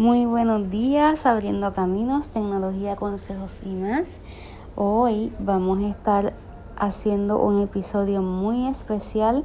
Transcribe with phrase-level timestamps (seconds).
[0.00, 4.16] Muy buenos días, abriendo caminos, tecnología, consejos y más.
[4.74, 6.32] Hoy vamos a estar
[6.78, 9.44] haciendo un episodio muy especial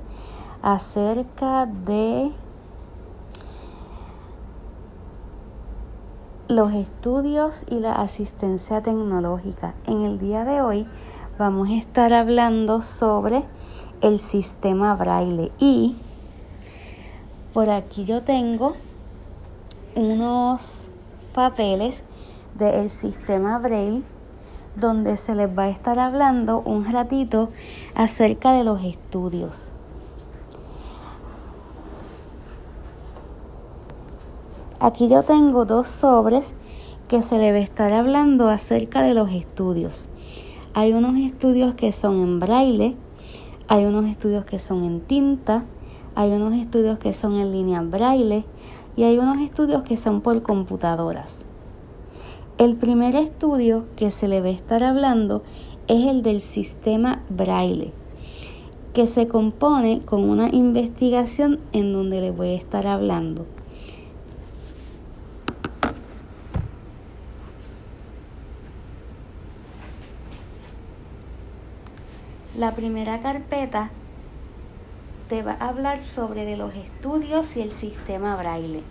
[0.61, 2.31] acerca de
[6.47, 9.73] los estudios y la asistencia tecnológica.
[9.87, 10.87] En el día de hoy
[11.37, 13.43] vamos a estar hablando sobre
[13.99, 15.97] el sistema braille y
[17.51, 18.77] por aquí yo tengo
[19.95, 20.89] unos
[21.33, 22.03] papeles
[22.57, 24.03] del sistema Braille
[24.75, 27.49] donde se les va a estar hablando un ratito
[27.95, 29.71] acerca de los estudios.
[34.79, 36.53] Aquí yo tengo dos sobres
[37.07, 40.09] que se les va a estar hablando acerca de los estudios.
[40.73, 42.95] Hay unos estudios que son en braille,
[43.69, 45.63] hay unos estudios que son en tinta,
[46.15, 48.45] hay unos estudios que son en línea braille,
[48.95, 51.45] y hay unos estudios que son por computadoras.
[52.57, 55.43] El primer estudio que se le va a estar hablando
[55.87, 57.91] es el del sistema Braille,
[58.93, 63.45] que se compone con una investigación en donde le voy a estar hablando.
[72.57, 73.91] La primera carpeta
[75.29, 78.83] te va a hablar sobre de los estudios y el sistema braille.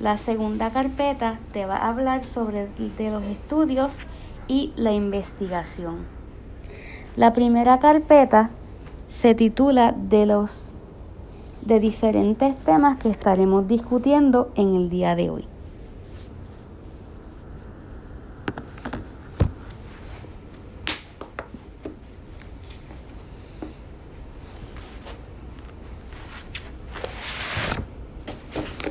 [0.00, 3.92] La segunda carpeta te va a hablar sobre de los estudios
[4.48, 6.06] y la investigación.
[7.16, 8.50] La primera carpeta
[9.08, 10.72] se titula de los
[11.60, 15.51] de diferentes temas que estaremos discutiendo en el día de hoy.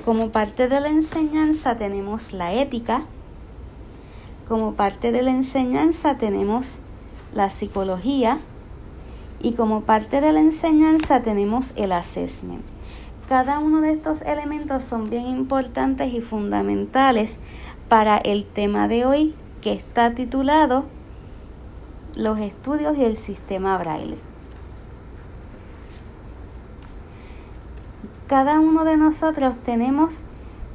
[0.05, 3.03] Como parte de la enseñanza tenemos la ética,
[4.47, 6.73] como parte de la enseñanza tenemos
[7.35, 8.39] la psicología
[9.43, 12.63] y como parte de la enseñanza tenemos el assessment.
[13.29, 17.37] Cada uno de estos elementos son bien importantes y fundamentales
[17.87, 20.85] para el tema de hoy que está titulado
[22.15, 24.30] Los estudios y el sistema braille.
[28.31, 30.19] Cada uno de nosotros tenemos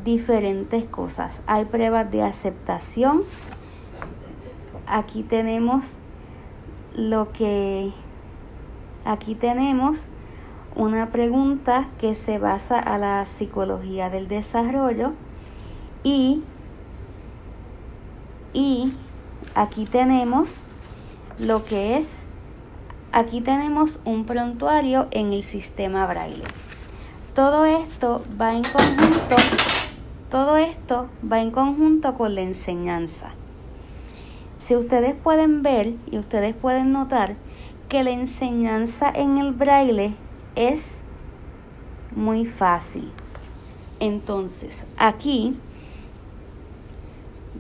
[0.05, 1.41] diferentes cosas.
[1.47, 3.23] Hay pruebas de aceptación.
[4.87, 5.87] Aquí tenemos
[6.95, 7.95] lo que
[9.07, 10.03] aquí tenemos
[10.75, 15.13] una pregunta que se basa a la psicología del desarrollo
[16.05, 16.45] y
[18.53, 18.93] y
[19.55, 20.51] aquí tenemos
[21.39, 22.11] lo que es
[23.13, 26.45] aquí tenemos un prontuario en el sistema braille.
[27.37, 29.37] Todo esto va en conjunto,
[30.31, 33.33] todo esto va en conjunto con la enseñanza.
[34.59, 37.37] Si ustedes pueden ver y ustedes pueden notar
[37.91, 40.17] que la enseñanza en el braille
[40.55, 40.93] es
[42.15, 43.13] muy fácil.
[44.01, 45.61] Entonces, aquí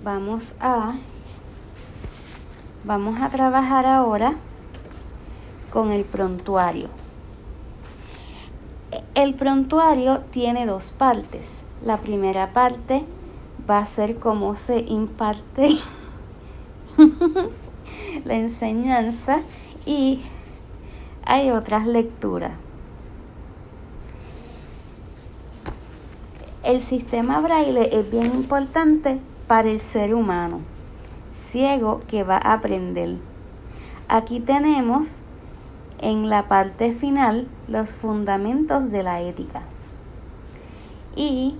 [0.02, 0.94] vamos a
[2.82, 4.36] vamos a trabajar ahora
[5.70, 6.88] con el prontuario.
[9.14, 11.58] El prontuario tiene dos partes.
[11.84, 13.04] La primera parte
[13.68, 15.70] va a ser cómo se imparte
[18.24, 19.40] la enseñanza
[19.84, 20.20] y
[21.24, 22.52] hay otras lecturas.
[26.62, 30.60] El sistema braille es bien importante para el ser humano,
[31.30, 33.16] ciego que va a aprender.
[34.08, 35.12] Aquí tenemos
[36.00, 39.62] en la parte final los fundamentos de la ética.
[41.14, 41.56] Y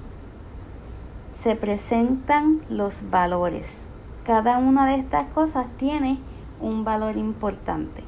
[1.43, 3.79] se presentan los valores.
[4.25, 6.19] Cada una de estas cosas tiene
[6.61, 8.03] un valor importante.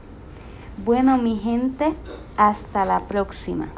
[0.84, 1.94] Bueno, mi gente,
[2.36, 3.68] hasta la próxima.